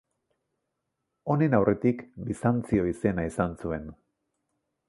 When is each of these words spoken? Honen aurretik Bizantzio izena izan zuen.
Honen 1.33 1.57
aurretik 1.59 2.01
Bizantzio 2.31 2.91
izena 2.93 3.29
izan 3.33 3.55
zuen. 3.61 3.89